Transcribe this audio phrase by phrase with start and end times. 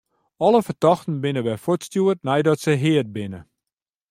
[0.45, 3.39] Alle fertochten binne wer fuortstjoerd neidat se heard binne.